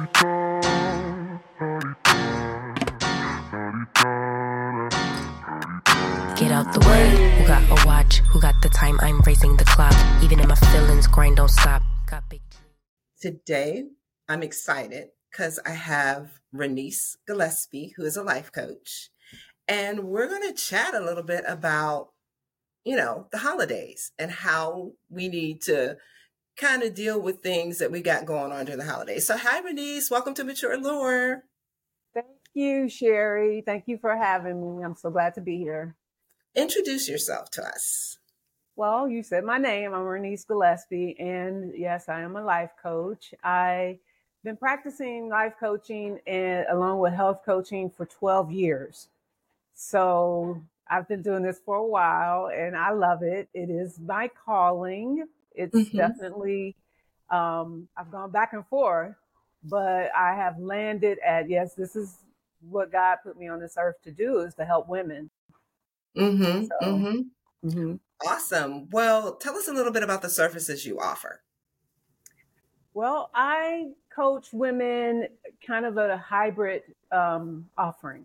[0.00, 0.08] Get
[6.50, 7.36] out the way.
[7.36, 8.20] Who got a watch?
[8.30, 8.98] Who got the time?
[9.02, 9.92] I'm raising the clock.
[10.22, 11.82] Even in my feelings, grind don't stop.
[13.20, 13.84] Today,
[14.26, 19.10] I'm excited because I have Ranise Gillespie, who is a life coach,
[19.68, 22.08] and we're going to chat a little bit about,
[22.84, 25.98] you know, the holidays and how we need to
[26.56, 29.26] kind of deal with things that we got going on during the holidays.
[29.26, 30.10] So, hi, Ranise.
[30.10, 31.44] Welcome to Mature Lore.
[32.14, 33.62] Thank you, Sherri.
[33.64, 34.84] Thank you for having me.
[34.84, 35.96] I'm so glad to be here.
[36.54, 38.18] Introduce yourself to us.
[38.76, 39.94] Well, you said my name.
[39.94, 43.34] I'm Ranise Gillespie, and yes, I am a life coach.
[43.44, 43.98] I've
[44.42, 49.08] been practicing life coaching and along with health coaching for 12 years.
[49.74, 53.48] So I've been doing this for a while, and I love it.
[53.54, 55.26] It is my calling.
[55.54, 55.96] It's Mhm.
[55.96, 56.76] definitely
[57.30, 59.14] um, I've gone back and forth,
[59.62, 62.18] but I have landed at yes, this is
[62.68, 65.30] what God put me on this earth to do is to help women.
[66.16, 66.66] Mm-hmm.
[66.66, 67.68] So- mm-hmm.
[67.68, 67.94] Mm-hmm.
[68.26, 68.88] Awesome.
[68.90, 71.40] Well, tell us a little bit about the services you offer.
[72.92, 75.28] Well, I coach women
[75.66, 78.24] kind of a hybrid um, offering.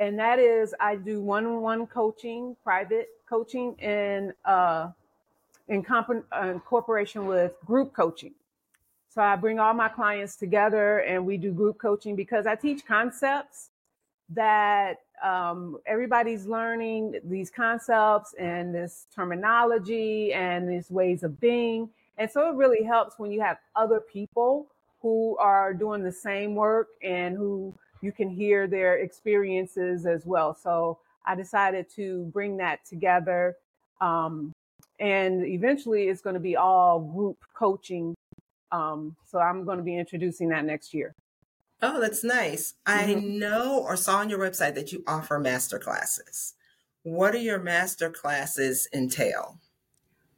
[0.00, 4.90] And that is, I do one on one coaching, private coaching, and uh,
[5.68, 8.34] in, comp- in cooperation with group coaching.
[9.08, 12.84] So I bring all my clients together and we do group coaching because I teach
[12.84, 13.70] concepts
[14.30, 21.88] that um, everybody's learning these concepts and this terminology and these ways of being.
[22.18, 24.66] And so it really helps when you have other people
[25.00, 30.54] who are doing the same work and who you can hear their experiences as well.
[30.54, 33.56] So I decided to bring that together.
[34.00, 34.53] Um,
[34.98, 38.14] and eventually it's going to be all group coaching.
[38.72, 41.14] Um, so I'm going to be introducing that next year.
[41.82, 42.74] Oh, that's nice.
[42.86, 43.38] I Mhm.
[43.38, 46.54] know or saw on your website that you offer master classes.
[47.02, 49.58] What do your master classes entail?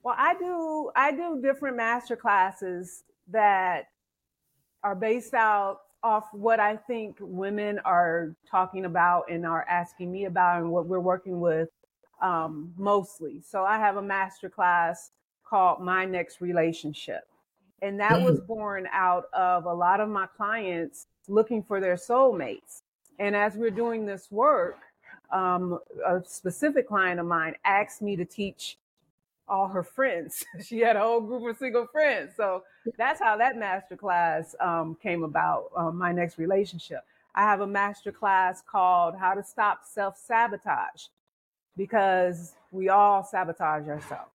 [0.02, 3.88] Well, I do I do different master classes that
[4.82, 10.24] are based out off what I think women are talking about and are asking me
[10.26, 11.68] about and what we're working with
[12.20, 13.40] um, mostly.
[13.46, 15.10] So I have a master class
[15.44, 17.26] called My Next Relationship.
[17.82, 22.82] And that was born out of a lot of my clients looking for their soulmates.
[23.18, 24.78] And as we're doing this work,
[25.30, 28.78] um, a specific client of mine asked me to teach
[29.48, 30.44] all her friends.
[30.64, 32.32] she had a whole group of single friends.
[32.36, 32.64] So
[32.96, 37.00] that's how that master class um, came about, um, my next relationship.
[37.34, 41.08] I have a master class called How to Stop Self Sabotage
[41.76, 44.30] because we all sabotage ourselves.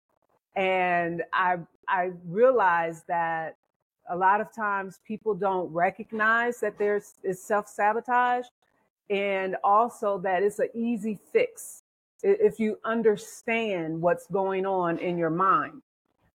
[0.55, 1.57] And I,
[1.87, 3.55] I realized that
[4.09, 8.45] a lot of times people don't recognize that there's is self sabotage
[9.09, 11.83] and also that it's an easy fix
[12.23, 15.81] if you understand what's going on in your mind.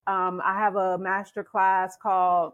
[0.07, 2.53] Um, I have a master class called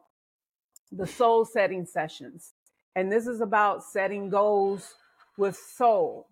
[0.90, 2.54] the Soul Setting Sessions,
[2.96, 4.94] and this is about setting goals
[5.36, 6.28] with soul.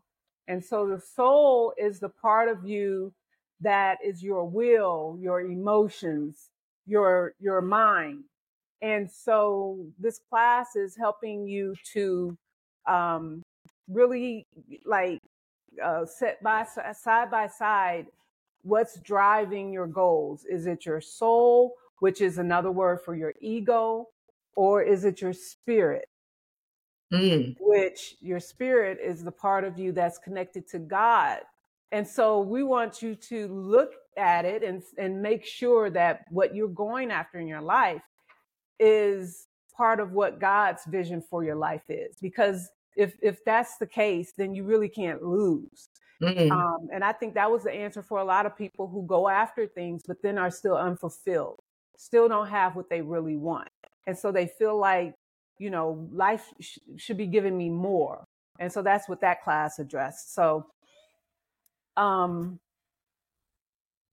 [0.50, 3.14] And so the soul is the part of you
[3.62, 6.50] that is your will, your emotions,
[6.86, 8.24] your your mind.
[8.82, 12.36] And so this class is helping you to
[12.88, 13.42] um,
[13.88, 14.44] really
[14.84, 15.20] like
[15.82, 18.08] uh, set by side by side
[18.64, 20.44] what's driving your goals.
[20.50, 24.08] Is it your soul, which is another word for your ego,
[24.56, 26.06] or is it your spirit?
[27.12, 27.56] Mm.
[27.58, 31.40] which your spirit is the part of you that's connected to God.
[31.90, 36.54] And so we want you to look at it and, and make sure that what
[36.54, 38.02] you're going after in your life
[38.78, 42.16] is part of what God's vision for your life is.
[42.22, 45.88] Because if, if that's the case, then you really can't lose.
[46.22, 46.50] Mm.
[46.52, 49.28] Um, and I think that was the answer for a lot of people who go
[49.28, 51.58] after things, but then are still unfulfilled,
[51.96, 53.68] still don't have what they really want.
[54.06, 55.14] And so they feel like,
[55.60, 58.24] you know, life sh- should be giving me more.
[58.58, 60.34] And so that's what that class addressed.
[60.34, 60.66] So,
[61.96, 62.58] um,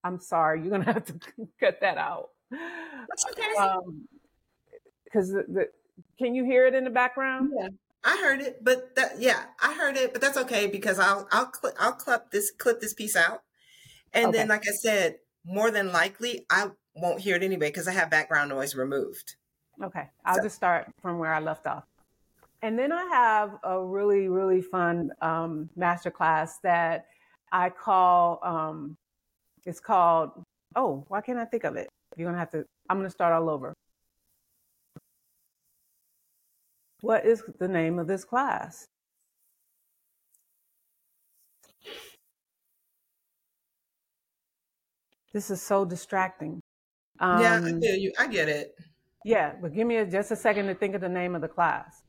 [0.04, 1.14] I'm sorry, you're gonna have to
[1.60, 2.30] cut that out.
[2.52, 3.56] That's okay.
[3.60, 4.08] Um,
[5.06, 5.70] because the, the,
[6.20, 7.52] can you hear it in the background?
[7.58, 7.70] Yeah,
[8.04, 11.52] I heard it, but that yeah, I heard it, but that's okay because I'll I'll
[11.54, 13.42] cl- I'll clip this clip this piece out,
[14.12, 17.94] and then like I said, more than likely I won't hear it anyway because I
[17.94, 19.36] have background noise removed.
[19.84, 21.86] Okay, I'll So- just start from where I left off.
[22.64, 27.06] And then I have a really, really fun um, masterclass that
[27.52, 28.98] I call, um,
[29.66, 30.32] it's called,
[30.76, 31.88] oh, why can't I think of it?
[32.16, 33.74] You're going to have to, I'm going to start all over.
[37.02, 38.88] What is the name of this class?
[45.34, 46.62] This is so distracting.
[47.20, 48.12] Yeah, I Um, feel you.
[48.18, 48.76] I get it.
[49.24, 51.48] Yeah, but give me a, just a second to think of the name of the
[51.48, 52.04] class.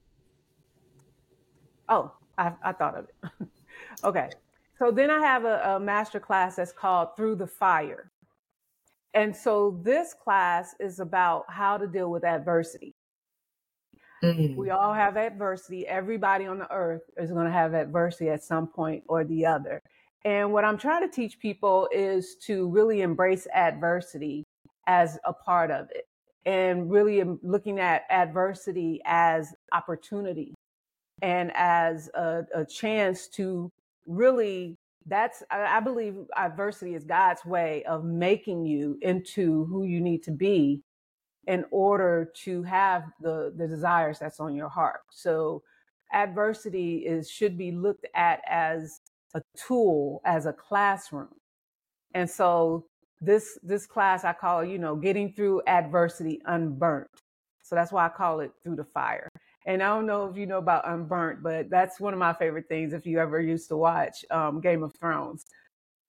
[1.88, 3.48] Oh, I, I thought of it.
[4.04, 4.30] okay.
[4.78, 8.10] So then I have a, a master class that's called Through the Fire.
[9.14, 12.94] And so this class is about how to deal with adversity.
[14.22, 14.56] Mm.
[14.56, 15.86] We all have adversity.
[15.86, 19.82] Everybody on the earth is going to have adversity at some point or the other.
[20.24, 24.46] And what I'm trying to teach people is to really embrace adversity
[24.86, 26.07] as a part of it
[26.48, 30.54] and really looking at adversity as opportunity
[31.20, 33.70] and as a, a chance to
[34.06, 34.74] really
[35.06, 40.22] that's I, I believe adversity is god's way of making you into who you need
[40.22, 40.82] to be
[41.48, 45.00] in order to have the the desires that's on your heart.
[45.10, 45.62] So
[46.12, 49.00] adversity is should be looked at as
[49.34, 51.34] a tool as a classroom.
[52.14, 52.84] And so
[53.20, 57.08] this this class I call you know getting through adversity unburnt.
[57.62, 59.28] So that's why I call it through the fire.
[59.66, 62.68] And I don't know if you know about Unburnt, but that's one of my favorite
[62.68, 62.94] things.
[62.94, 65.44] If you ever used to watch um, Game of Thrones,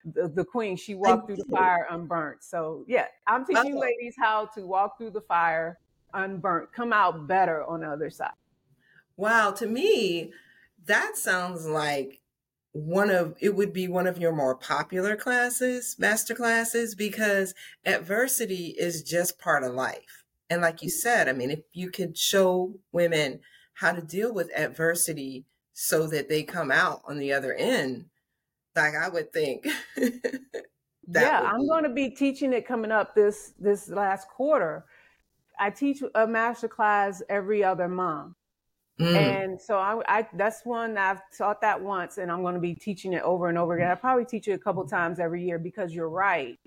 [0.06, 2.44] the, the queen she walked through the fire unburnt.
[2.44, 5.80] So yeah, I'm teaching Oh, ladies how to walk through the fire
[6.14, 8.32] unburnt, come out better on the other side.
[9.18, 9.52] wow.
[9.52, 10.34] To me,
[10.86, 12.22] that sounds like
[12.72, 17.54] one of it would be one of your more popular classes, master classes, because
[17.86, 20.24] adversity is just part of life.
[20.50, 23.42] And like you said, I mean, if you could show women
[23.76, 28.10] how to deal with adversity so that they come out on the other end,
[28.76, 29.66] like I would think
[31.08, 34.86] that Yeah, would I'm going to be teaching it coming up this this last quarter.
[35.60, 38.36] I teach a master class every other month.
[39.00, 42.60] Mm, And so I, I that's one I've taught that once, and I'm going to
[42.60, 43.90] be teaching it over and over again.
[43.90, 46.60] I probably teach it a couple times every year because you're right.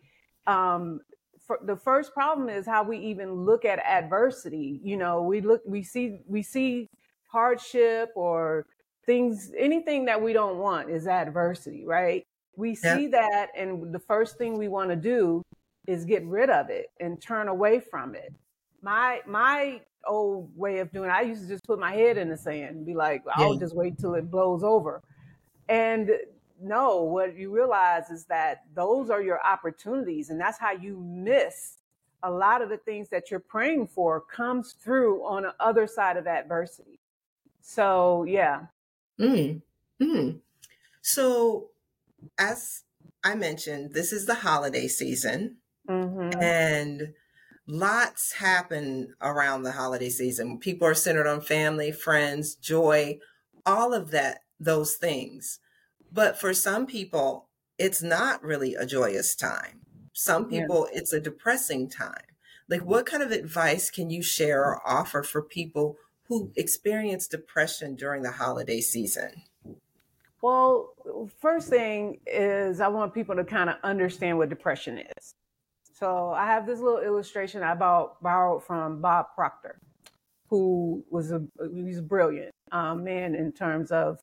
[0.46, 1.00] Um,
[1.46, 4.80] for, the first problem is how we even look at adversity.
[4.82, 6.88] You know, we look, we see, we see
[7.30, 8.66] hardship or
[9.06, 12.24] things, anything that we don't want is adversity, right?
[12.56, 12.96] We yeah.
[12.96, 15.42] see that, and the first thing we want to do
[15.86, 18.32] is get rid of it and turn away from it.
[18.82, 22.28] My my old way of doing it, I used to just put my head in
[22.28, 25.02] the sand and be like, I'll just wait till it blows over.
[25.68, 26.10] And
[26.60, 31.78] no, what you realize is that those are your opportunities, and that's how you miss
[32.22, 36.16] a lot of the things that you're praying for comes through on the other side
[36.16, 37.00] of adversity.
[37.62, 38.66] So yeah,
[39.20, 39.62] Mm,
[40.00, 40.40] mm.
[41.02, 41.70] So,
[42.38, 42.84] as
[43.24, 45.58] I mentioned, this is the holiday season,
[45.88, 47.14] hmm and
[47.66, 50.58] lots happen around the holiday season.
[50.58, 53.18] People are centered on family, friends, joy,
[53.64, 55.60] all of that, those things.
[56.12, 57.48] But for some people,
[57.78, 59.80] it's not really a joyous time.
[60.12, 60.60] Some yeah.
[60.60, 62.24] people, it's a depressing time.
[62.68, 65.96] Like, what kind of advice can you share or offer for people
[66.28, 69.42] who experience depression during the holiday season?
[70.42, 70.94] Well,
[71.40, 75.34] first thing is I want people to kind of understand what depression is.
[76.02, 79.78] So I have this little illustration I bought, borrowed from Bob Proctor,
[80.48, 84.18] who was a he's a brilliant um, man in terms of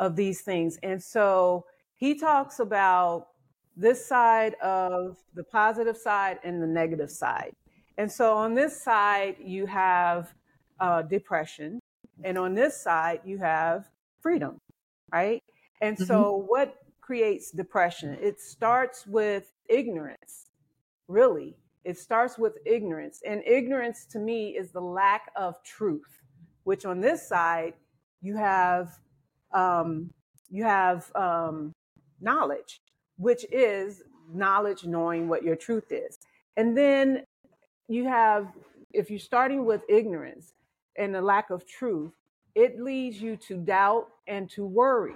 [0.00, 0.80] of these things.
[0.82, 1.64] And so
[1.94, 3.28] he talks about
[3.76, 7.52] this side of the positive side and the negative side.
[7.98, 10.34] And so on this side you have
[10.80, 11.78] uh, depression,
[12.24, 13.88] and on this side you have
[14.20, 14.58] freedom,
[15.12, 15.40] right?
[15.80, 18.18] And so what creates depression?
[18.20, 20.48] It starts with ignorance
[21.08, 21.56] really.
[21.84, 23.20] It starts with ignorance.
[23.26, 26.22] And ignorance to me is the lack of truth,
[26.64, 27.74] which on this side,
[28.20, 28.98] you have
[29.52, 30.10] um,
[30.50, 31.72] you have um,
[32.20, 32.80] knowledge,
[33.16, 36.18] which is knowledge knowing what your truth is.
[36.56, 37.24] And then
[37.88, 38.48] you have,
[38.92, 40.52] if you're starting with ignorance
[40.96, 42.12] and the lack of truth,
[42.54, 45.14] it leads you to doubt and to worry.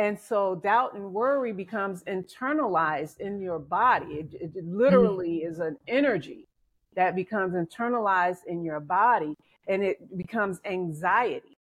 [0.00, 4.26] And so doubt and worry becomes internalized in your body.
[4.32, 6.48] It, it Mm, literally is an energy
[6.96, 9.36] that becomes internalized in your body
[9.68, 11.58] and it becomes anxiety.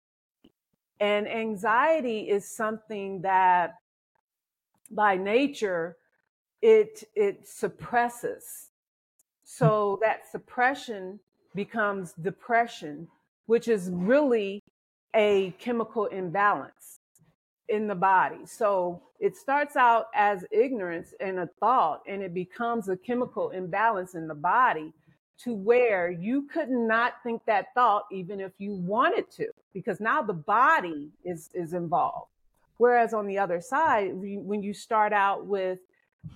[1.01, 3.75] And anxiety is something that
[4.93, 5.97] by nature
[6.63, 8.71] it it suppresses.
[9.45, 11.19] So that suppression
[11.57, 13.09] becomes depression,
[13.47, 14.61] which is really
[15.15, 16.98] a chemical imbalance
[17.69, 18.47] in the body.
[18.47, 24.15] So it starts out as ignorance and a thought, and it becomes a chemical imbalance
[24.15, 24.93] in the body
[25.45, 30.23] to where you could not think that thought even if you wanted to, because now
[30.23, 32.31] the body is, is involved.
[32.79, 35.79] Whereas on the other side, when you start out with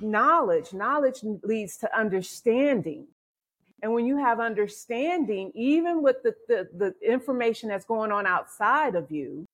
[0.01, 3.07] knowledge, knowledge leads to understanding.
[3.83, 8.95] And when you have understanding, even with the, the, the, information that's going on outside
[8.95, 9.47] of you,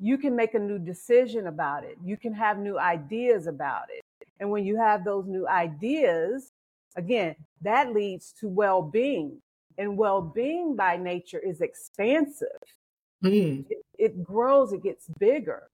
[0.00, 1.96] you can make a new decision about it.
[2.04, 4.02] You can have new ideas about it.
[4.40, 6.52] And when you have those new ideas,
[6.96, 9.40] again, that leads to well being.
[9.78, 12.48] And well being by nature is expansive.
[13.22, 13.64] Mm.
[13.70, 15.68] It, it grows, it gets bigger.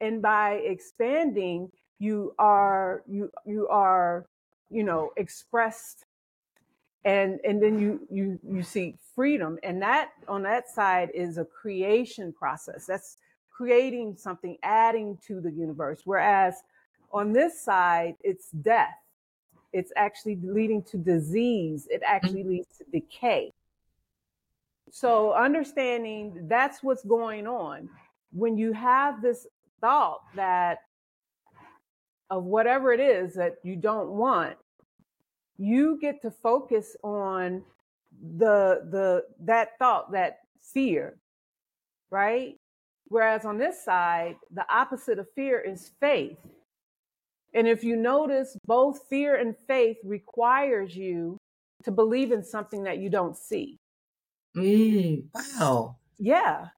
[0.00, 4.26] And by expanding, you are you you are
[4.70, 6.04] you know expressed
[7.04, 11.44] and and then you you you see freedom and that on that side is a
[11.44, 13.16] creation process that's
[13.58, 16.02] creating something adding to the universe.
[16.04, 16.62] Whereas
[17.12, 18.94] on this side it's death.
[19.72, 21.88] It's actually leading to disease.
[21.90, 22.50] It actually mm-hmm.
[22.50, 23.52] leads to decay.
[24.92, 27.90] So understanding that's what's going on.
[28.32, 29.48] When you have this
[29.80, 30.78] thought that
[32.30, 34.56] of whatever it is that you don't want
[35.58, 37.62] you get to focus on
[38.36, 41.16] the the that thought that fear
[42.10, 42.56] right
[43.08, 46.38] whereas on this side the opposite of fear is faith
[47.54, 51.36] and if you notice both fear and faith requires you
[51.82, 53.78] to believe in something that you don't see
[54.56, 56.68] mm, wow yeah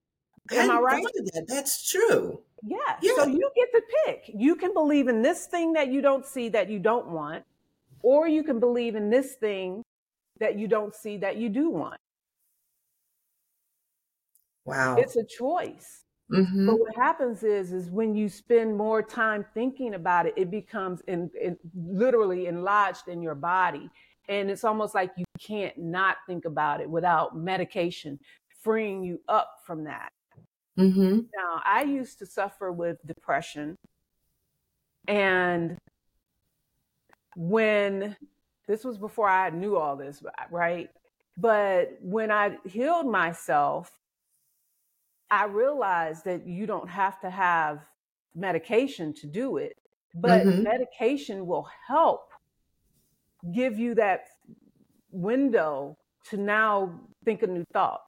[0.53, 1.47] am i, I right that.
[1.49, 2.79] that's true yeah.
[3.01, 3.13] yeah.
[3.17, 4.35] So you get to pick.
[4.35, 7.45] You can believe in this thing that you don't see that you don't want,
[8.03, 9.83] or you can believe in this thing
[10.39, 12.01] that you don't see that you do want.
[14.65, 14.97] Wow.
[14.99, 16.05] It's a choice.
[16.31, 16.67] Mm-hmm.
[16.67, 21.01] But what happens is, is when you spend more time thinking about it, it becomes
[21.09, 23.91] in, in, literally enlarged in your body.
[24.29, 28.19] And it's almost like you can't not think about it without medication
[28.63, 30.13] freeing you up from that.
[30.79, 31.21] Mm-hmm.
[31.37, 33.77] Now, I used to suffer with depression.
[35.09, 35.79] And
[37.35, 38.17] when
[38.69, 40.91] this was before I knew all this, right?
[41.37, 43.91] But when I healed myself,
[45.31, 47.81] I realized that you don't have to have
[48.35, 49.77] medication to do it,
[50.15, 50.63] but mm-hmm.
[50.63, 52.29] medication will help
[53.55, 54.25] give you that
[55.11, 55.97] window
[56.31, 58.01] to now think a new thought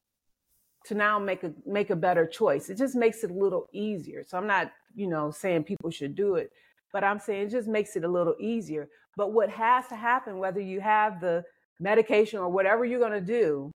[0.84, 2.68] to now make a make a better choice.
[2.68, 4.24] It just makes it a little easier.
[4.26, 6.50] So I'm not, you know, saying people should do it,
[6.92, 8.88] but I'm saying it just makes it a little easier.
[9.16, 11.44] But what has to happen, whether you have the
[11.80, 13.70] medication or whatever you're going to do,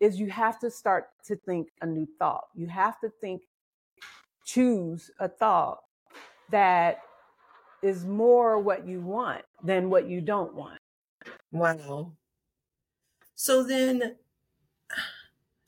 [0.00, 2.48] is you have to start to think a new thought.
[2.54, 3.42] You have to think,
[4.44, 5.80] choose a thought
[6.50, 7.02] that
[7.82, 10.78] is more what you want than what you don't want.
[11.52, 12.12] Wow.
[13.34, 14.16] So then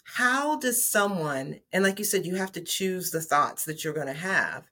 [0.05, 3.95] how does someone and like you said you have to choose the thoughts that you're
[3.95, 4.69] going to have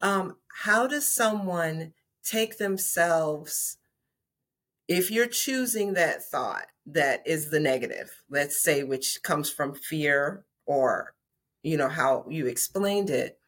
[0.00, 3.78] um, how does someone take themselves
[4.86, 10.44] if you're choosing that thought that is the negative let's say which comes from fear
[10.66, 11.14] or
[11.62, 13.38] you know how you explained it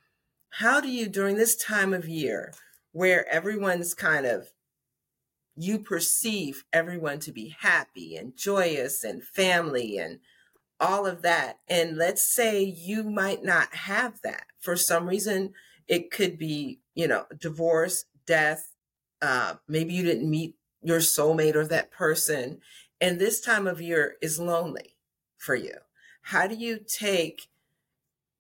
[0.51, 2.53] how do you during this time of year
[2.93, 4.49] where everyone's kind of
[5.57, 10.19] you perceive everyone to be happy and joyous and family and
[10.81, 11.59] all of that.
[11.69, 15.53] And let's say you might not have that for some reason.
[15.87, 18.75] It could be, you know, divorce, death.
[19.21, 22.61] Uh, maybe you didn't meet your soulmate or that person.
[23.01, 24.97] And this time of year is lonely
[25.39, 25.75] for you.
[26.23, 27.49] How do you take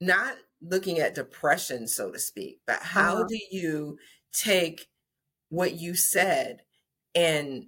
[0.00, 3.25] not looking at depression, so to speak, but how uh-huh.
[3.29, 3.99] do you
[4.33, 4.88] take
[5.49, 6.62] what you said
[7.14, 7.67] and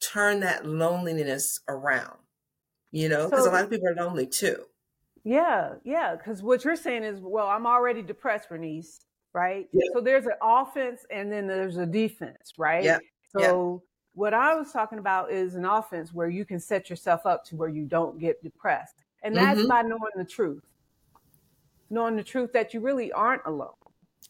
[0.00, 2.20] turn that loneliness around?
[2.92, 4.56] you know, because so, a lot of people are lonely too.
[5.24, 6.16] Yeah, yeah.
[6.16, 9.00] Because what you're saying is, well, I'm already depressed, Bernice,
[9.32, 9.68] right?
[9.72, 9.82] Yeah.
[9.92, 12.82] So there's an offense and then there's a defense, right?
[12.82, 12.98] Yeah.
[13.36, 13.82] So.
[14.14, 17.56] What I was talking about is an offense where you can set yourself up to
[17.56, 19.04] where you don't get depressed.
[19.22, 19.68] And that's mm-hmm.
[19.68, 20.64] by knowing the truth.
[21.90, 23.74] Knowing the truth that you really aren't alone.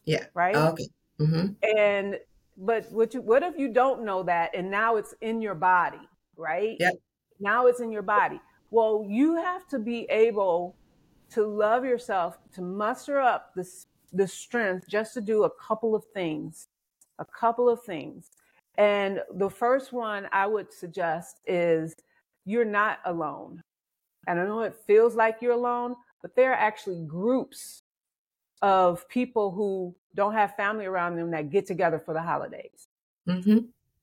[0.04, 0.26] Yeah.
[0.34, 0.56] Right?
[0.56, 0.88] Okay.
[1.20, 1.78] Mm-hmm.
[1.78, 2.18] And
[2.56, 6.08] but what you what if you don't know that and now it's in your body,
[6.36, 6.76] right?
[6.80, 6.90] Yeah.
[7.38, 8.40] Now it's in your body.
[8.70, 10.76] Well, you have to be able
[11.30, 13.68] to love yourself, to muster up the,
[14.12, 16.68] the strength just to do a couple of things,
[17.18, 18.30] a couple of things.
[18.80, 21.94] And the first one I would suggest is
[22.46, 23.60] you're not alone.
[24.26, 27.82] And I know it feels like you're alone, but there are actually groups
[28.62, 32.88] of people who don't have family around them that get together for the holidays.
[33.28, 33.58] Mm-hmm.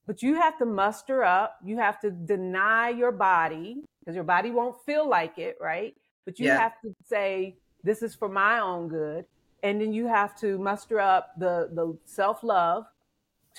[0.05, 1.57] But you have to muster up.
[1.65, 5.95] You have to deny your body because your body won't feel like it, right?
[6.23, 6.59] But you Yeah.
[6.59, 9.25] have to say, this is for my own good.
[9.63, 12.85] And then you have to muster up the, the self love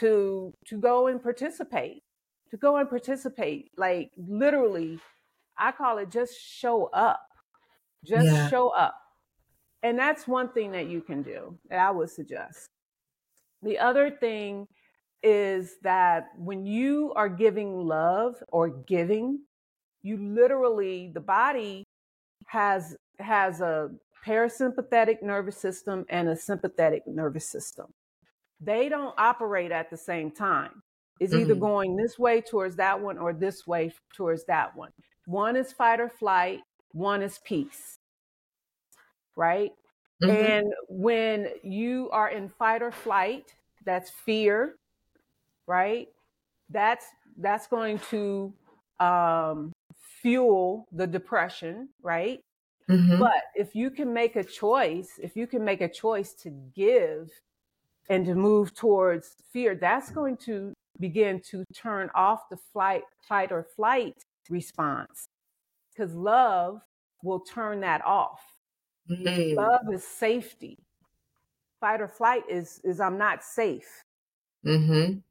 [0.01, 2.03] to to go and participate.
[2.51, 3.71] To go and participate.
[3.77, 5.01] Like literally,
[5.59, 7.21] I call it just show up.
[8.05, 8.49] Just Yeah.
[8.49, 8.95] show up.
[9.83, 12.67] And that's one thing that you can do that I would suggest.
[13.63, 14.67] The other thing
[15.23, 19.41] is that when you are giving love or giving,
[20.03, 21.85] you literally the body
[22.47, 23.91] has has a
[24.27, 27.87] parasympathetic nervous system and a sympathetic nervous system.
[28.61, 30.83] They don't operate at the same time.
[31.21, 31.61] It's either Mhm.
[31.61, 34.93] going this way towards that one or this way towards that one.
[35.27, 36.63] One is fight or flight,
[36.93, 37.99] one is peace.
[39.37, 39.73] Right?
[40.23, 40.31] Mhm.
[40.31, 44.77] And when you are in fight or flight, that's fear,
[45.67, 46.09] right?
[46.71, 48.53] That's that's going to
[49.01, 49.73] um,
[50.23, 52.43] fuel the depression, right?
[52.89, 53.19] Mhm.
[53.21, 57.31] But if you can make a choice, if you can make a choice to give
[58.09, 63.53] and to move towards fear, that's going to begin to turn off the flight, fight
[63.53, 64.15] or flight
[64.49, 65.27] response.
[65.93, 66.81] Because love
[67.23, 68.41] will turn that off.
[69.11, 69.57] Mm.
[69.57, 70.79] Love is safety.
[71.81, 74.03] Fight or flight is is I'm not safe.
[74.65, 75.23] Mhm.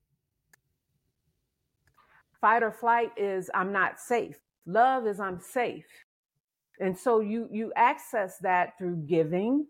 [2.39, 4.39] Fight or flight is I'm not safe.
[4.65, 5.87] Love is I'm safe.
[6.79, 9.67] And so you you access that through giving,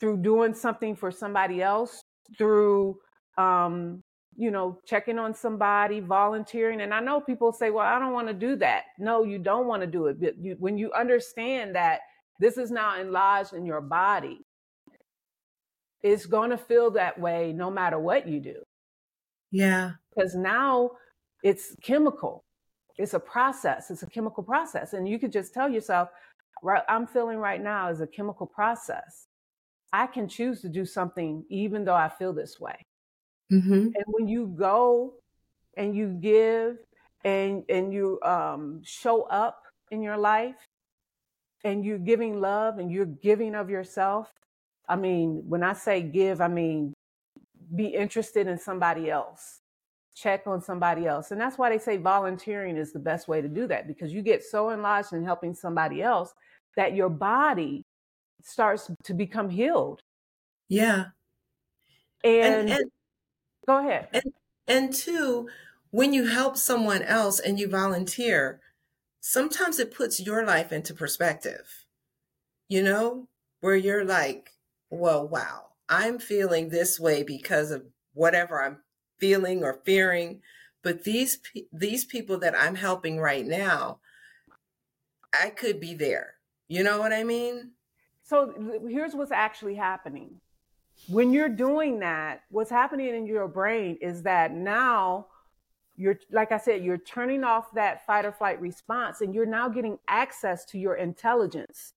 [0.00, 2.00] through doing something for somebody else,
[2.36, 2.98] through
[3.36, 4.02] um,
[4.36, 6.80] you know, checking on somebody, volunteering.
[6.82, 9.66] And I know people say, "Well, I don't want to do that." No, you don't
[9.66, 10.20] want to do it.
[10.20, 12.00] But you, when you understand that
[12.40, 14.44] this is now enlarged in your body,
[16.02, 18.62] it's going to feel that way no matter what you do
[19.50, 19.92] Yeah.
[20.14, 20.92] because now
[21.42, 22.44] it's chemical.
[22.98, 23.90] It's a process.
[23.90, 24.92] It's a chemical process.
[24.92, 26.08] And you could just tell yourself,
[26.62, 29.27] right, I'm feeling right now is a chemical process.
[29.92, 32.86] I can choose to do something even though I feel this way.
[33.50, 33.94] Mhm.
[33.94, 35.14] And when you go
[35.76, 36.78] and you give
[37.24, 40.56] and and you um, show up in your life
[41.64, 44.32] and you're giving love and you're giving of yourself.
[44.88, 46.94] I mean, when I say give, I mean
[47.74, 49.60] be interested in somebody else.
[50.14, 51.30] Check on somebody else.
[51.30, 54.22] And that's why they say volunteering is the best way to do that because you
[54.22, 56.32] get so enlarged in helping somebody else
[56.76, 57.84] that your body
[58.42, 60.02] starts to become healed.
[60.68, 61.10] Yeah.
[62.24, 62.90] And, And and
[63.66, 64.08] go ahead.
[64.12, 64.34] and
[64.66, 65.48] and two,
[65.90, 68.60] when you help someone else and you volunteer,
[69.20, 71.86] sometimes it puts your life into perspective.
[72.68, 73.28] You know,
[73.60, 74.50] where you're like,
[74.90, 78.82] well, wow, I'm feeling this way because of whatever I'm
[79.18, 80.42] feeling or fearing,
[80.82, 81.40] but these
[81.72, 84.00] these people that I'm helping right now,
[85.32, 86.34] I could be there.
[86.68, 87.72] You know what I mean?
[88.28, 88.52] So
[88.86, 90.38] here's what's actually happening.
[91.08, 95.28] When you're doing that, what's happening in your brain is that now
[95.96, 99.70] you're, like I said, you're turning off that fight or flight response and you're now
[99.70, 101.94] getting access to your intelligence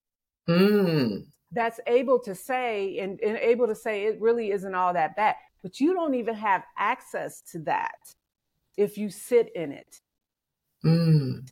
[0.47, 1.27] Mm.
[1.51, 5.35] that's able to say and, and able to say it really isn't all that bad.
[5.61, 8.15] But you don't even have access to that
[8.77, 10.01] if you sit in it.
[10.85, 11.47] Mm.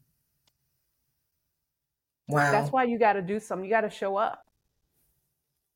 [2.30, 2.52] Wow.
[2.52, 3.66] That's why you got to do something.
[3.66, 4.49] You got to show up.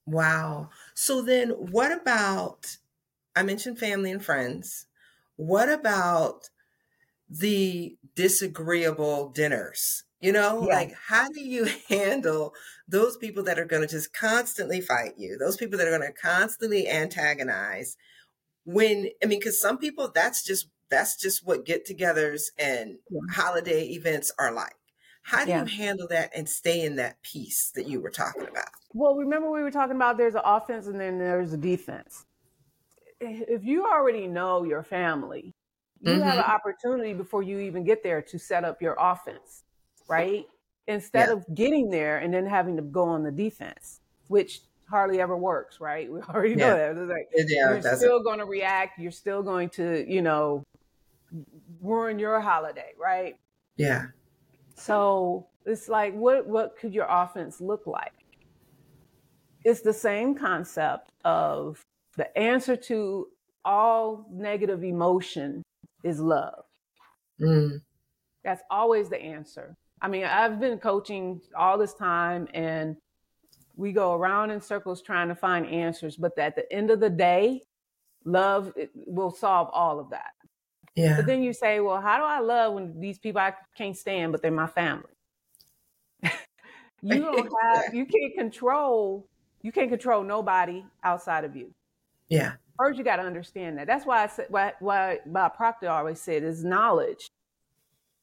[0.05, 0.69] Wow.
[0.95, 2.77] So then what about
[3.35, 4.87] I mentioned family and friends.
[5.37, 6.49] What about
[7.29, 10.03] the disagreeable dinners?
[10.21, 10.69] You know, Yeah.
[10.71, 12.55] like how do you handle
[12.87, 15.37] those people that are going to just constantly fight you?
[15.39, 17.97] Those people that are going to constantly antagonize
[18.65, 23.21] when I mean cuz some people that's just that's just what get-togethers and Yeah.
[23.31, 24.75] holiday events are like.
[25.23, 25.55] How do Yeah.
[25.55, 28.69] you handle that and stay in that peace that you were talking about?
[28.93, 32.25] Well, remember we were talking about there's an offense and then there's a defense.
[33.19, 35.53] If you already know your family,
[36.01, 36.49] you have an Mhm.
[36.49, 39.63] opportunity before you even get there to set up your offense,
[40.08, 40.45] right?
[40.88, 41.36] Instead Yeah.
[41.36, 45.79] of getting there and then having to go on the defense, which hardly ever works,
[45.79, 46.12] right?
[46.12, 46.75] We already know Yeah.
[46.75, 46.97] that.
[46.97, 48.99] It's like Yeah, you're still going to react.
[48.99, 50.63] You're still going to, you know,
[51.82, 53.36] ruin your holiday, right?
[53.77, 54.08] Yeah.
[54.75, 58.22] So it's like, what what could your offense look like?
[59.63, 61.82] It's the same concept of
[62.17, 63.28] the answer to
[63.65, 65.63] all negative emotion
[66.04, 66.65] is love.
[67.39, 67.82] Mm.
[68.43, 69.76] That's always the answer.
[70.02, 72.97] I mean, I've been coaching all this time and
[73.76, 77.10] we go around in circles trying to find answers, but at the end of the
[77.10, 77.62] day,
[78.26, 80.34] love will solve all of that.
[80.95, 81.15] Yeah.
[81.15, 84.32] But then you say, well, how do I love when these people I can't stand,
[84.32, 85.10] but they're my family?
[86.21, 89.28] you don't have, you can't control,
[89.63, 91.73] you can't control nobody outside of you.
[92.30, 92.54] Yeah.
[92.78, 93.88] First, you got to understand that.
[93.88, 97.30] That's why I said, why, why Bob Proctor always said is knowledge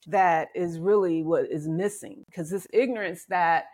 [0.06, 3.64] that is really what is missing because this ignorance that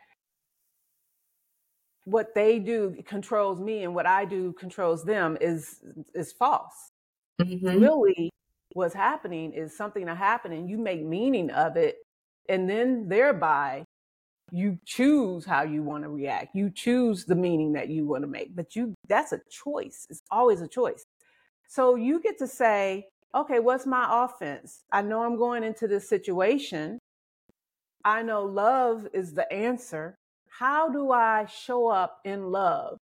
[2.05, 5.81] what they do controls me and what I do controls them is
[6.15, 6.93] is false.
[7.41, 7.81] Mm-hmm.
[7.81, 8.31] Really,
[8.73, 11.97] what's happening is something that happened and you make meaning of it,
[12.49, 13.85] and then thereby
[14.53, 16.55] you choose how you want to react.
[16.55, 20.07] You choose the meaning that you want to make, but you that's a choice.
[20.09, 21.05] It's always a choice.
[21.69, 24.85] So you get to say, okay, what's my offense?
[24.93, 26.99] I know I'm going into this situation.
[28.05, 30.17] I know love is the answer.
[30.49, 32.99] How do I show up in love?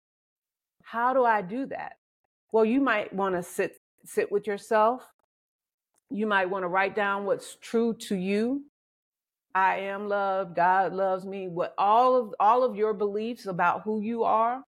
[0.84, 1.96] How do I do that?
[2.52, 5.02] Well, you might want to sit sit with yourself.
[6.10, 8.64] You might want to write down what's true to you.
[9.54, 14.00] I am loved, God loves me, what all of all of your beliefs about who
[14.00, 14.64] you are.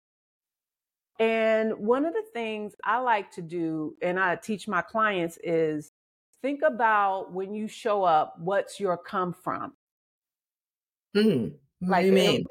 [1.18, 5.92] And one of the things I like to do and I teach my clients is
[6.40, 9.74] think about when you show up, what's your come from?
[11.14, 11.48] Hmm.
[11.80, 12.46] What Like, do you mean?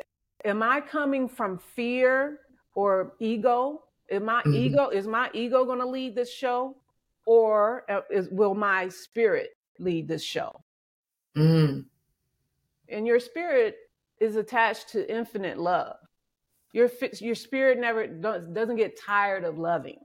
[0.45, 2.39] am I coming from fear
[2.75, 3.83] or ego?
[4.09, 4.55] Is my Mhm.
[4.55, 6.77] ego is my ego going to lead this show,
[7.25, 10.63] or uh, is, will my spirit lead this show?
[11.35, 11.90] Mm.
[12.91, 13.75] And your spirit
[14.19, 15.95] is attached to infinite love.
[16.73, 19.99] Your your spirit never does, doesn't get tired of loving.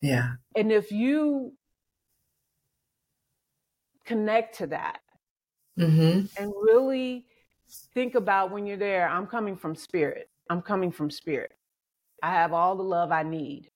[0.00, 0.32] Yeah.
[0.56, 1.52] And if you
[4.04, 5.00] connect to that
[5.78, 6.42] Mm-hmm.
[6.42, 7.26] and really
[7.92, 10.30] think about when you're there, I'm coming from spirit.
[10.48, 11.52] I'm coming from spirit.
[12.22, 13.68] I have all the love I need.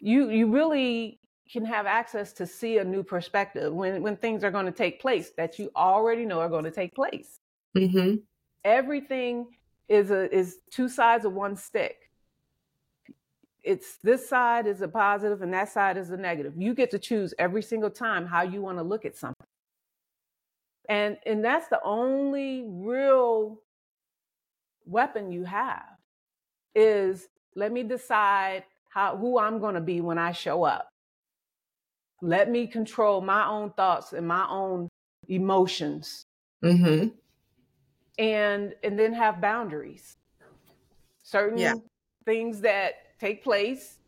[0.00, 4.50] You you really can have access to see a new perspective when when things are
[4.50, 7.40] going to take place that you already know are going to take place.
[7.76, 8.16] Mm-hmm.
[8.64, 9.46] Everything
[9.88, 12.10] is a is two sides of one stick.
[13.62, 16.54] It's this side is a positive and that side is a negative.
[16.56, 19.46] You get to choose every single time how you want to look at something.
[20.88, 23.60] And and that's the only real
[24.86, 25.84] weapon you have
[26.74, 30.90] is let me decide how who I'm going to be when I show up.
[32.20, 34.88] Let me control my own thoughts and my own
[35.28, 36.24] emotions
[36.62, 37.18] Mm-hmm.
[38.18, 40.16] and and then have boundaries.
[41.22, 41.74] Certain Yeah.
[42.24, 43.98] things that take place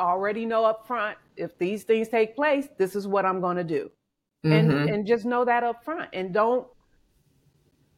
[0.00, 3.64] already know up front if these things take place, this is what I'm going to
[3.64, 3.90] do
[4.50, 4.86] and Mm-hmm.
[4.86, 6.68] and just know that up front and don't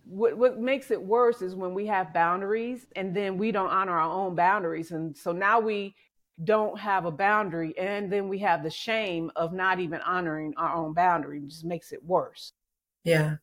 [0.05, 3.99] what what makes it worse is when we have boundaries and then we don't honor
[3.99, 5.95] our own boundaries and so now we
[6.45, 10.75] don't have a boundary and then we have the shame of not even honoring our
[10.75, 12.53] own boundary it just makes it worse.
[13.05, 13.37] Yeah.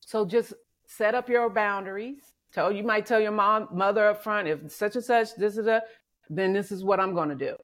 [0.00, 0.52] so just
[0.86, 2.22] set up your boundaries.
[2.52, 5.66] Tell you might tell your mom mother up front if such and such this is
[5.66, 5.82] a
[6.30, 7.56] then this is what i'm going to do.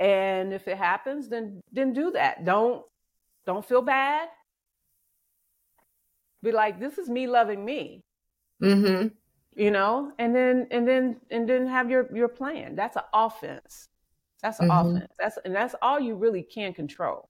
[0.00, 2.44] And if it happens then then do that.
[2.44, 2.82] Don't
[3.44, 4.28] don't feel bad.
[6.42, 8.02] Be like this is me loving me.
[8.62, 9.08] Mm-hmm.
[9.54, 10.12] You know?
[10.18, 12.74] And then and then and then have your your plan.
[12.74, 13.88] That's an offense.
[14.42, 14.96] That's an Mhm.
[14.96, 15.12] offense.
[15.18, 17.28] That's and that's all you really can control.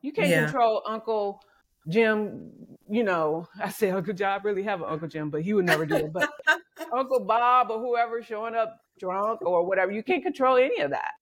[0.00, 0.44] You can't Yeah.
[0.44, 1.42] control uncle
[1.88, 2.52] jim
[2.88, 3.48] you know.
[3.60, 6.12] I say uncle I really have an uncle jim but he would never do it.
[6.12, 6.30] But
[6.92, 11.12] uncle bob or whoever showing up drunk or whatever you can't control any of that.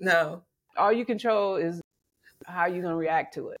[0.00, 0.44] No.
[0.76, 1.80] all you control is
[2.46, 3.58] how you're going to react to it.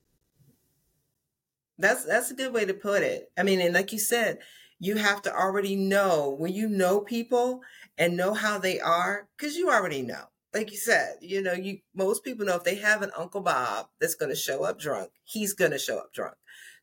[1.78, 3.30] That's that's a good way to put it.
[3.36, 4.38] I mean, and like you said,
[4.82, 7.60] you have to already know when you know people
[7.96, 10.24] and know how they are, because you already know.
[10.52, 13.86] Like you said, you know, you most people know if they have an Uncle Bob
[14.00, 16.34] that's going to show up drunk, he's going to show up drunk.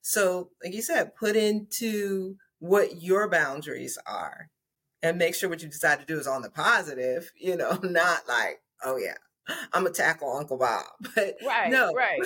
[0.01, 4.49] So, like you said, put into what your boundaries are,
[5.03, 7.29] and make sure what you decide to do is on the positive.
[7.35, 9.17] You know, not like, oh yeah,
[9.73, 10.85] I'm gonna tackle Uncle Bob,
[11.15, 12.21] but right no, right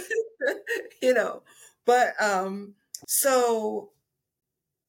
[1.02, 1.42] you know
[1.86, 2.76] but um
[3.08, 3.90] so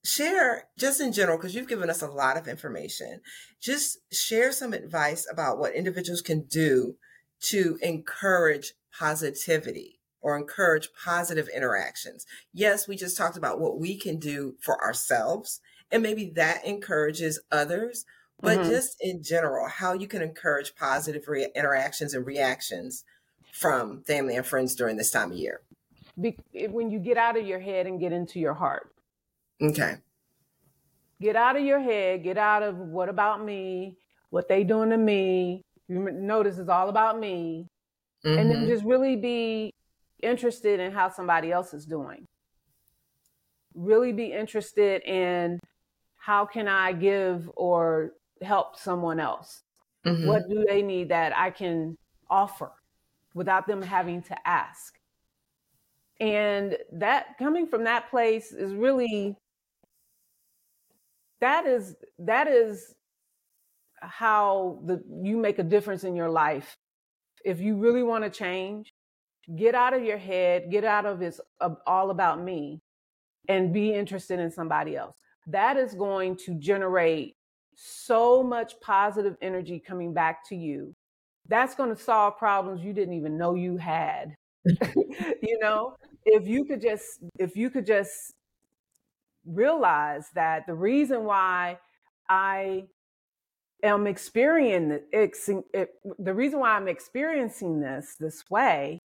[0.05, 3.21] share just in general because you've given us a lot of information
[3.61, 6.95] just share some advice about what individuals can do
[7.41, 12.27] to encourage positivity or encourage positive interactions.
[12.53, 17.41] Yes we just talked about what we can do for ourselves and maybe that encourages
[17.51, 18.05] others
[18.41, 18.69] but Mhm.
[18.69, 23.05] just in general how you can encourage positive re- interactions and reactions
[23.53, 25.63] from family and friends during this time of year.
[26.21, 26.37] Be-
[26.69, 28.91] when you get out of your head and get into your heart
[29.63, 29.97] Okay.
[31.21, 33.97] get out of your head get out of what about me
[34.31, 37.67] what they doing to me you notice it's all about me
[38.25, 38.39] mm-hmm.
[38.39, 38.69] and then mm-hmm.
[38.69, 39.73] just really be
[40.25, 42.27] interested in how somebody else is doing.
[43.75, 45.61] Really be interested in
[46.17, 48.13] how can I give or
[48.43, 49.63] help someone else?
[50.07, 50.27] Mm-hmm.
[50.27, 51.97] What do they need that I can
[52.31, 52.71] offer
[53.35, 54.95] without them having to ask?
[56.21, 59.37] And that coming from that place is really
[61.45, 62.95] that is that is
[64.01, 66.75] how the you make a difference in your life.
[67.45, 68.95] If you really want to change,
[69.55, 71.41] get out of your head, get out of it's
[71.87, 72.81] all about me
[73.47, 75.17] and be interested in somebody else.
[75.47, 77.35] That is going to generate
[77.77, 80.95] so much positive energy coming back to you.
[81.47, 84.35] That's going to solve problems you didn't even know you had.
[84.65, 88.33] you know, if you could just if you could just
[89.47, 91.79] realize that the reason why
[92.29, 92.87] I
[93.83, 98.99] am experiencing it the reason why I'm experiencing this this way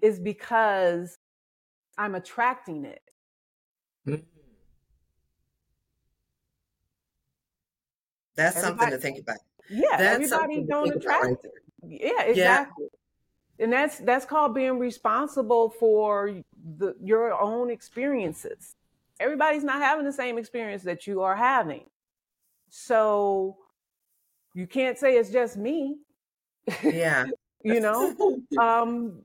[0.00, 1.18] is because
[1.98, 3.02] I'm attracting it.
[4.06, 4.22] Mm-hmm.
[8.36, 9.38] That's everybody, something to think about.
[9.68, 11.36] Yeah, that's everybody don't attract right.
[11.82, 12.86] Yeah, exactly.
[12.90, 13.64] Yeah.
[13.64, 16.42] And that's that's called being responsible for
[16.78, 18.76] the your own experiences.
[19.20, 21.84] Everybody's not having the same experience that you are having.
[22.70, 23.56] So
[24.54, 25.96] you can't say it's just me.
[26.82, 27.26] Yeah.
[27.64, 28.14] you know?
[28.60, 29.22] um,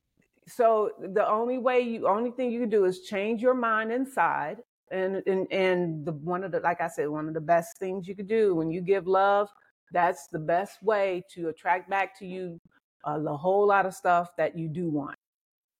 [0.47, 4.58] so the only way you only thing you can do is change your mind inside.
[4.91, 8.08] And and and the one of the like I said, one of the best things
[8.08, 9.49] you could do when you give love,
[9.91, 12.60] that's the best way to attract back to you
[13.06, 15.17] uh, a whole lot of stuff that you do want.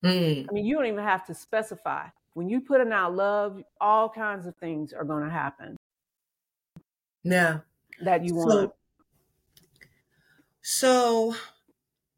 [0.04, 0.48] Mm.
[0.50, 2.08] I mean, you don't even have to specify.
[2.34, 5.78] When you put in out love, all kinds of things are going to happen.
[7.24, 7.60] Yeah.
[8.02, 8.72] That you want.
[10.62, 11.36] So,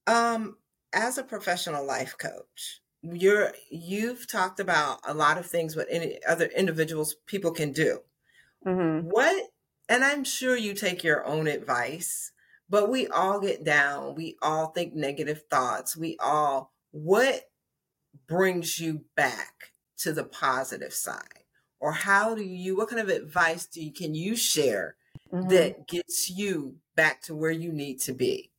[0.08, 0.58] um,
[0.94, 6.20] as a professional life coach, you're you've talked about a lot of things what any
[6.26, 8.00] other individuals people can do.
[8.66, 9.10] Mm-hmm.
[9.10, 9.50] What
[9.90, 12.32] and I'm sure you take your own advice,
[12.70, 14.16] but we all get down.
[14.16, 15.96] We all think negative thoughts.
[15.96, 17.50] We all what
[18.28, 21.44] brings you back to the positive side?
[21.80, 24.96] Or how do you what kind of advice do you can you share
[25.32, 25.48] mm-hmm.
[25.50, 28.52] that gets you back to where you need to be.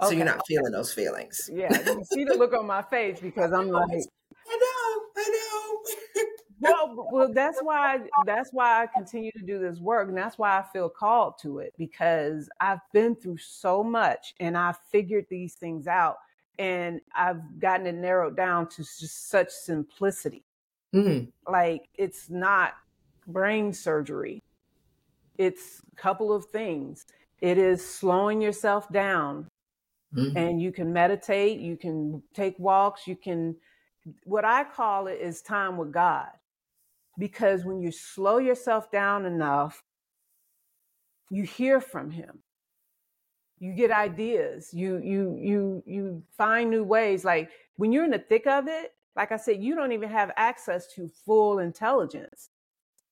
[0.00, 0.10] Okay.
[0.10, 1.50] So you're not feeling those feelings.
[1.52, 5.80] Yeah, you see the look on my face because I'm like, I know, I
[6.20, 6.24] know.
[6.60, 10.58] well, well, that's why that's why I continue to do this work, and that's why
[10.58, 15.54] I feel called to it because I've been through so much, and I figured these
[15.54, 16.18] things out,
[16.60, 20.44] and I've gotten it narrowed down to just such simplicity.
[20.94, 21.28] Mm.
[21.46, 22.74] Like it's not
[23.26, 24.42] brain surgery
[25.38, 27.06] it's a couple of things.
[27.40, 29.48] It is slowing yourself down.
[30.14, 30.36] Mm-hmm.
[30.36, 33.54] And you can meditate, you can take walks, you can,
[34.24, 36.28] what I call it is time with God.
[37.18, 39.82] Because when you slow yourself down enough,
[41.30, 42.38] you hear from Him.
[43.58, 44.72] You get ideas.
[44.72, 47.24] You you you you find new ways.
[47.24, 50.32] Like when you're in the thick of it, like I said, you don't even have
[50.36, 52.48] access to full intelligence.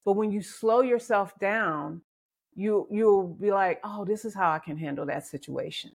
[0.07, 2.01] But when you slow yourself down
[2.57, 5.93] you you'll be like, oh, this is how I can handle that situation.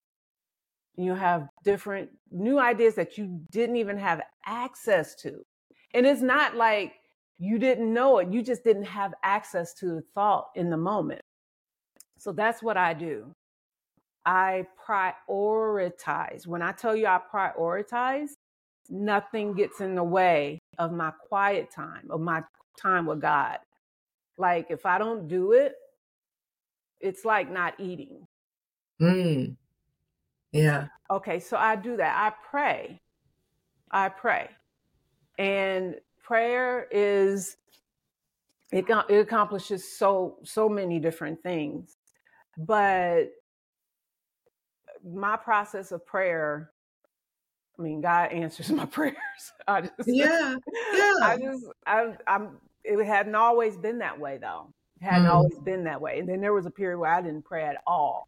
[0.95, 5.43] You have different new ideas that you didn't even have access to.
[5.93, 6.93] And it's not like
[7.39, 11.24] you didn't know it, you just didn't have access to the thought in the moment.
[12.19, 13.34] So that's what I do.
[14.24, 16.45] I prioritize.
[16.45, 18.32] When I tell you I prioritize,
[18.89, 22.44] nothing gets in the way of my quiet time, of my
[22.80, 23.58] time with God.
[24.38, 25.74] Like if I don't do it,
[27.00, 28.26] it's like not eating.
[29.02, 29.56] Mm.
[30.52, 30.88] Yeah.
[31.10, 32.15] Okay, so I do that.
[32.17, 33.00] I pray.
[33.91, 34.50] I pray.
[35.38, 37.58] And prayer is
[38.72, 41.98] it, it accomplishes so so many different things.
[42.58, 43.32] But
[45.04, 46.72] my process of prayer
[47.82, 49.15] I mean, God answers my prayers.
[49.67, 50.56] I just, yeah,
[50.94, 51.13] yeah.
[51.24, 52.58] I just, I, I'm.
[52.84, 55.34] It hadn't always been that way, though It hadn't mm.
[55.34, 56.20] always been that way.
[56.20, 58.28] And then there was a period where I didn't pray at all.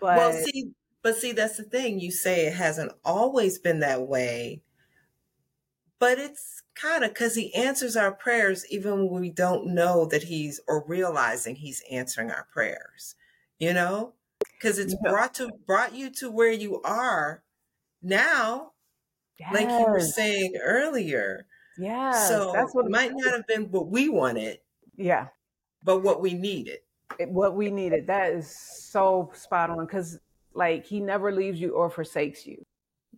[0.00, 0.70] But well, see,
[1.02, 2.00] but see, that's the thing.
[2.00, 4.62] You say it hasn't always been that way,
[6.00, 10.24] but it's kind of because he answers our prayers even when we don't know that
[10.24, 13.14] he's or realizing he's answering our prayers.
[13.58, 15.10] You know, because it's yeah.
[15.10, 17.42] brought to brought you to where you are
[18.02, 18.72] now,
[19.38, 19.52] yes.
[19.52, 21.46] like you were saying earlier.
[21.78, 22.12] Yeah.
[22.12, 24.58] So that's what it might not have been what we wanted.
[24.96, 25.28] Yeah
[25.82, 26.78] but what we needed.
[27.26, 28.06] What we needed.
[28.06, 28.54] That is
[28.90, 30.18] so spot on because,
[30.54, 32.64] like, he never leaves you or forsakes you.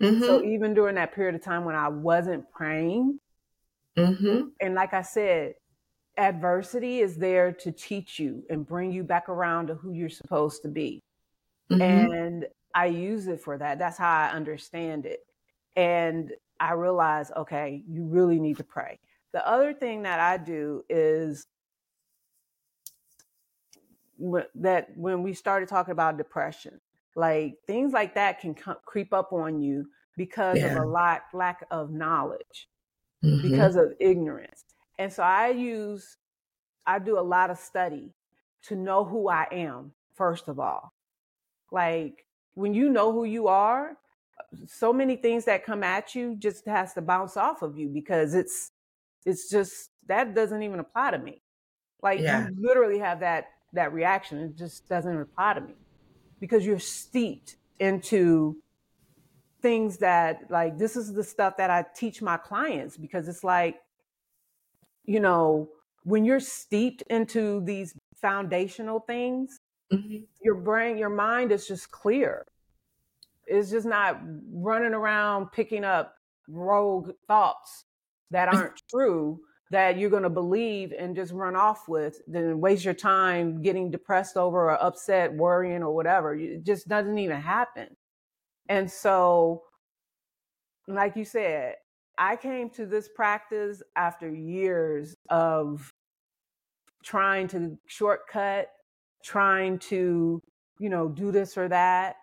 [0.00, 0.22] Mm-hmm.
[0.22, 3.18] So even during that period of time when I wasn't praying,
[3.98, 4.48] mm-hmm.
[4.60, 5.54] and like I said,
[6.16, 10.62] adversity is there to teach you and bring you back around to who you're supposed
[10.62, 11.02] to be.
[11.70, 11.82] Mm-hmm.
[11.82, 13.78] And I use it for that.
[13.78, 15.20] That's how I understand it.
[15.76, 18.98] And I realize, okay, you really need to pray.
[19.32, 21.46] The other thing that I do is
[24.56, 26.80] that when we started talking about depression,
[27.16, 28.54] like things like that can
[28.84, 30.66] creep up on you because yeah.
[30.66, 32.68] of a lot lack of knowledge,
[33.24, 33.50] mm-hmm.
[33.50, 34.64] because of ignorance.
[34.98, 36.18] And so I use,
[36.86, 38.12] I do a lot of study
[38.64, 40.92] to know who I am, first of all.
[41.72, 43.96] Like when you know who you are,
[44.66, 48.34] so many things that come at you just has to bounce off of you because
[48.34, 48.72] it's
[49.24, 51.42] it's just that doesn't even apply to me.
[52.02, 52.48] Like yeah.
[52.48, 54.38] you literally have that that reaction.
[54.38, 55.74] It just doesn't apply to me
[56.40, 58.56] because you're steeped into
[59.62, 63.76] things that like this is the stuff that I teach my clients because it's like
[65.04, 65.68] you know
[66.04, 69.60] when you're steeped into these foundational things
[69.92, 70.18] mm-hmm.
[70.42, 72.46] your brain your mind is just clear
[73.46, 74.20] it's just not
[74.52, 76.14] running around picking up
[76.48, 77.86] rogue thoughts
[78.30, 82.84] that aren't true that you're going to believe and just run off with, then waste
[82.84, 86.34] your time getting depressed over or upset, worrying or whatever.
[86.34, 87.96] It just doesn't even happen.
[88.68, 89.62] And so,
[90.88, 91.76] like you said,
[92.18, 95.92] I came to this practice after years of
[97.04, 98.70] trying to shortcut,
[99.24, 100.42] trying to,
[100.78, 102.16] you know, do this or that.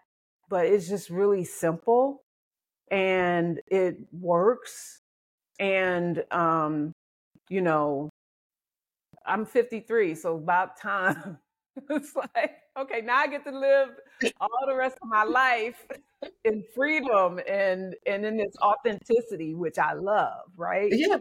[0.49, 2.23] But it's just really simple
[2.91, 5.01] and it works.
[5.60, 6.93] And um,
[7.49, 8.10] you know,
[9.25, 11.38] I'm 53, so about time.
[11.89, 13.89] it's like, okay, now I get to live
[14.39, 15.86] all the rest of my life
[16.43, 20.89] in freedom and and in this authenticity, which I love, right?
[20.91, 21.17] Yeah.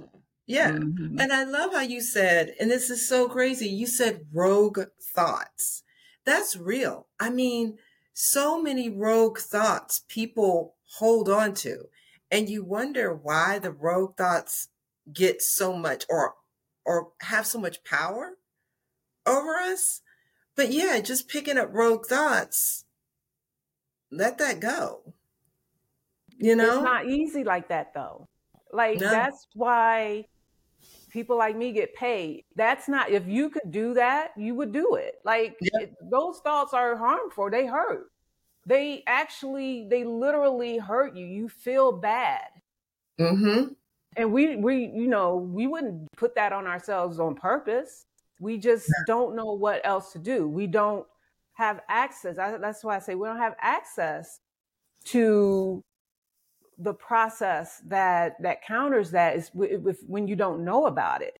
[0.46, 0.72] Yeah.
[0.72, 1.18] Mm-hmm.
[1.18, 5.82] And I love how you said, and this is so crazy, you said rogue thoughts.
[6.24, 7.06] That's real.
[7.18, 7.78] I mean,
[8.12, 11.88] so many rogue thoughts people hold on to.
[12.30, 14.68] And you wonder why the rogue thoughts
[15.12, 16.34] get so much or
[16.84, 18.32] or have so much power
[19.26, 20.00] over us.
[20.54, 22.84] But yeah, just picking up rogue thoughts,
[24.10, 25.14] let that go.
[26.38, 26.76] You know?
[26.76, 28.28] It's not easy like that though.
[28.72, 29.10] Like no.
[29.10, 30.26] that's why
[31.16, 32.44] people like me get paid.
[32.54, 35.14] That's not if you could do that, you would do it.
[35.24, 37.50] Like it, those thoughts are harmful.
[37.50, 38.10] They hurt.
[38.66, 41.24] They actually they literally hurt you.
[41.26, 42.48] You feel bad.
[43.18, 43.76] Mhm
[44.16, 48.06] and we we you know we wouldn't put that on ourselves on purpose
[48.40, 51.06] we just don't know what else to do we don't
[51.54, 54.40] have access I, that's why i say we don't have access
[55.06, 55.82] to
[56.78, 61.38] the process that that counters that is with, when you don't know about it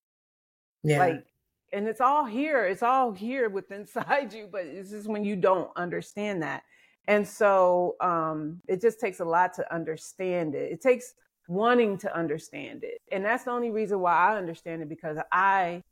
[0.83, 1.25] yeah like
[1.72, 5.37] and it's all here it's all here within inside you but it's just when you
[5.37, 6.62] don't understand that
[7.09, 11.14] and so um it just takes a lot to understand it it takes
[11.49, 13.01] wanting to understand it.
[13.12, 15.83] And that's the only reason why I understand it because I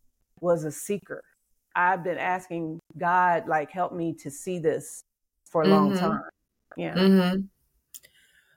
[0.41, 1.23] was a seeker.
[1.77, 5.05] I've been asking God, like, help me to see this
[5.45, 5.99] for a long mm-hmm.
[5.99, 6.23] time.
[6.77, 6.95] Yeah.
[6.95, 7.41] Mm-hmm.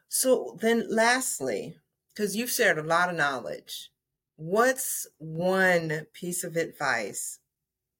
[0.09, 1.77] So then, lastly,
[2.09, 3.91] because you've shared a lot of knowledge,
[4.37, 7.39] what's one piece of advice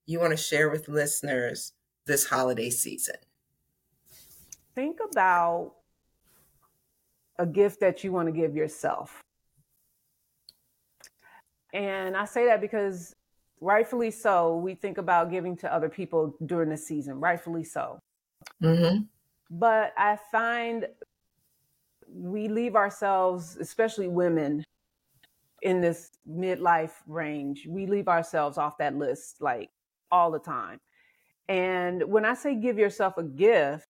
[0.06, 1.72] you want to share with listeners
[2.06, 3.16] this holiday season?
[4.74, 5.74] Think about
[7.38, 9.22] a gift that you want to give yourself.
[11.72, 13.14] And I say that because
[13.60, 17.98] rightfully so, we think about giving to other people during the season, rightfully so.
[18.62, 19.02] Mm-hmm.
[19.50, 20.86] But I find
[22.12, 24.64] we leave ourselves, especially women
[25.62, 29.70] in this midlife range, we leave ourselves off that list like
[30.10, 30.80] all the time.
[31.48, 33.88] And when I say give yourself a gift,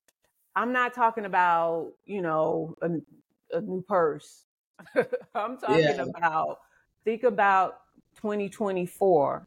[0.56, 4.44] I'm not talking about, you know, a, a new purse.
[5.34, 6.04] I'm talking yeah.
[6.16, 6.58] about
[7.04, 7.80] think about
[8.16, 9.46] 2024.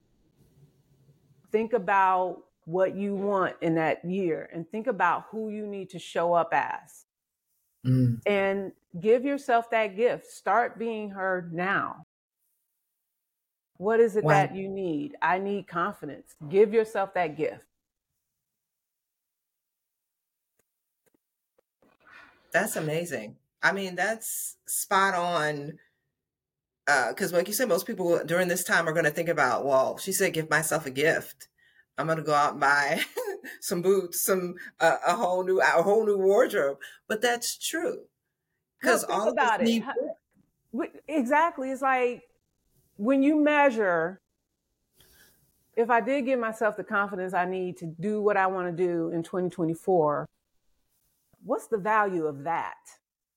[1.52, 6.00] Think about what you want in that year and think about who you need to
[6.00, 7.06] show up as.
[7.86, 8.22] Mm.
[8.26, 10.28] And give yourself that gift.
[10.28, 12.06] Start being heard now.
[13.78, 14.34] What is it wow.
[14.34, 15.16] that you need?
[15.22, 16.36] I need confidence.
[16.50, 17.64] Give yourself that gift.
[22.54, 23.38] That's amazing.
[23.64, 25.80] I mean, that's spot on.
[26.86, 29.66] Because, uh, like you said, most people during this time are going to think about,
[29.66, 31.48] well, she said, give myself a gift.
[31.98, 33.02] I'm going to go out and buy
[33.60, 36.78] some boots, some uh, a whole new a whole new wardrobe.
[37.08, 38.02] But that's true.
[38.80, 39.84] Because all about it.
[41.08, 41.72] Exactly.
[41.72, 42.24] It's like
[42.98, 44.22] when you measure,
[45.76, 48.86] if I did give myself the confidence I need to do what I want to
[48.86, 50.28] do in 2024,
[51.44, 52.76] what's the value of that?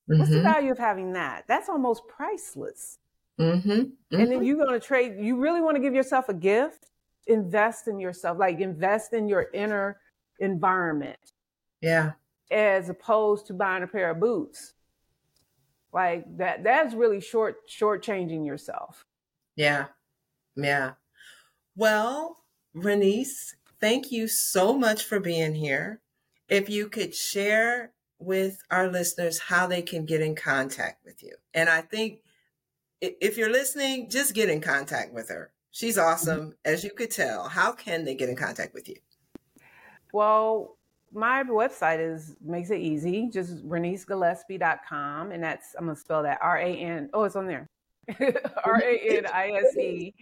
[0.09, 0.19] Mm-hmm.
[0.19, 0.45] What's the mm-hmm.
[0.45, 1.45] value of having that?
[1.47, 2.99] That's almost priceless.
[3.39, 3.69] Mm-hmm.
[3.69, 3.81] Mm-hmm.
[3.81, 4.43] And then mm-hmm.
[4.43, 6.87] you're going to trade, you really want to give yourself a gift?
[7.27, 9.99] Invest in yourself, like invest in your inner
[10.39, 11.33] environment.
[11.81, 12.13] Yeah.
[12.51, 14.73] As opposed to buying a pair of boots.
[15.91, 19.05] Like that, that's really short, short changing yourself.
[19.55, 19.85] Yeah.
[20.55, 20.91] Yeah.
[21.75, 22.43] Well,
[22.75, 26.01] Ranise, thank you so much for being here.
[26.49, 31.33] If you could share with our listeners how they can get in contact with you.
[31.53, 32.19] And I think
[33.01, 35.51] if you're listening, just get in contact with her.
[35.75, 37.49] She's awesome, as you could tell.
[37.49, 38.95] How can they get in contact with you?
[40.13, 40.77] Well,
[41.11, 43.29] my website is makes it easy.
[43.29, 45.33] Just ranisegillespie.com.
[45.33, 47.09] And that's I'm gonna spell that R-A-N.
[47.13, 47.67] Oh, it's on there.
[48.63, 50.13] R-A-N-I-S-E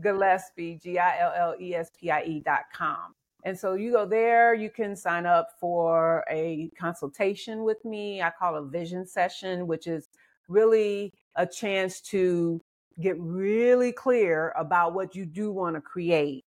[0.00, 3.14] Gillespie, G-I-L-L-E-S-P-I-E dot com.
[3.44, 8.22] And so you go there, you can sign up for a consultation with me.
[8.22, 10.08] I call a vision session, which is
[10.48, 12.62] really a chance to
[13.00, 16.44] get really clear about what you do want to create.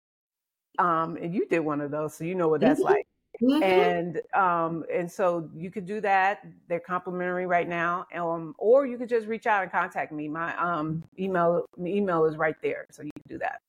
[0.80, 2.94] Um, and you did one of those, so you know what that's mm-hmm.
[2.94, 3.08] like.
[3.42, 3.64] Mm-hmm.
[3.64, 6.46] And um, and so you could do that.
[6.68, 10.28] They're complimentary right now, um, or you could just reach out and contact me.
[10.28, 13.60] My um, email email is right there, so you can do that.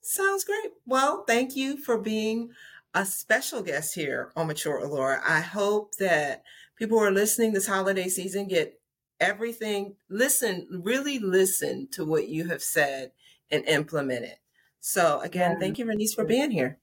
[0.00, 0.72] Sounds great.
[0.86, 2.50] Well, thank you for being
[2.94, 5.22] a special guest here on Mature Allure.
[5.26, 6.42] I hope that
[6.76, 8.79] people who are listening this holiday season get
[9.20, 13.12] everything, listen, really listen to what you have said
[13.50, 14.38] and implement it.
[14.80, 16.78] So again, thank you, Ranise, for being here.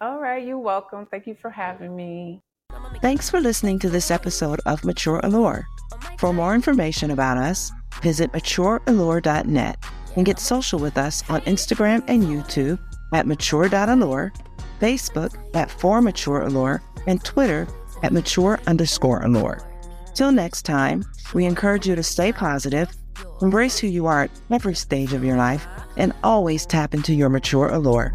[0.00, 1.06] All right, you're welcome.
[1.06, 2.42] Thank you for having me.
[3.00, 5.66] Thanks for listening to this episode of Mature Allure.
[6.18, 9.84] For more information about us, visit matureallure.net
[10.16, 12.78] and get social with us on Instagram and YouTube
[13.12, 14.32] at mature.allure,
[14.80, 17.66] Facebook at for mature allure, and Twitter
[18.02, 19.65] at mature underscore allure.
[20.16, 21.04] Till next time,
[21.34, 22.88] we encourage you to stay positive,
[23.42, 25.66] embrace who you are at every stage of your life,
[25.98, 28.14] and always tap into your mature allure.